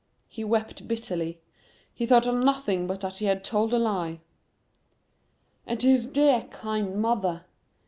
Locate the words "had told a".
3.25-3.77